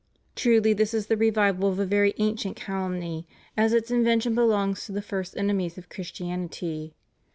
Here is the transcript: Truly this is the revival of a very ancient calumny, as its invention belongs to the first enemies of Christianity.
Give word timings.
Truly 0.35 0.73
this 0.73 0.95
is 0.95 1.05
the 1.05 1.15
revival 1.15 1.69
of 1.69 1.77
a 1.77 1.85
very 1.85 2.15
ancient 2.17 2.55
calumny, 2.55 3.27
as 3.55 3.71
its 3.71 3.91
invention 3.91 4.33
belongs 4.33 4.83
to 4.87 4.91
the 4.91 4.99
first 4.99 5.37
enemies 5.37 5.77
of 5.77 5.89
Christianity. 5.89 6.95